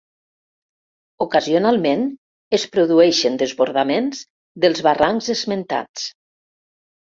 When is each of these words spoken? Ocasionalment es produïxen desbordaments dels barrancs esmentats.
Ocasionalment 1.25 2.07
es 2.59 2.65
produïxen 2.77 3.37
desbordaments 3.43 4.27
dels 4.67 4.85
barrancs 4.91 5.33
esmentats. 5.39 6.11